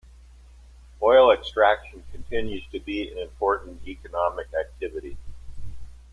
Oil 1.03 1.29
extraction 1.29 2.03
continues 2.11 2.63
to 2.71 2.79
be 2.79 3.11
an 3.11 3.19
important 3.19 3.87
economic 3.87 4.47
activity. 4.59 5.15